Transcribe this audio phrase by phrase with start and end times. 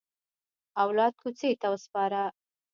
[0.83, 2.21] اولاد کوڅې ته وسپاره.